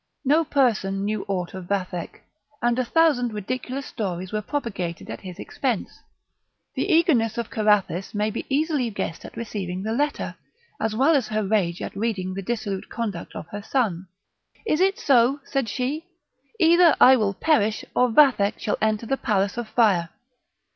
[0.25, 2.23] No person knew aught of Vathek,
[2.59, 5.99] and a thousand ridiculous stories were propagated at his expense.
[6.73, 10.33] The eagerness of Carathis may be easily guessed at receiving the letter,
[10.79, 14.07] as well as her rage at reading the dissolute conduct of her son.
[14.65, 16.07] "Is it so?" said she;
[16.59, 20.09] "either I will perish, or Vathek shall enter the palace of fire.